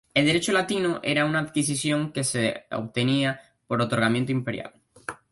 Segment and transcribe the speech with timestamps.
[0.15, 4.73] El derecho latino era una adquisición que se obtenía por otorgamiento imperial.